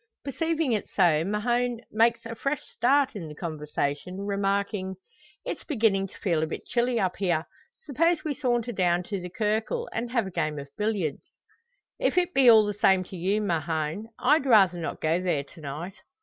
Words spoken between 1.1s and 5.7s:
Mahon makes a fresh start in the conversation, remarking "It's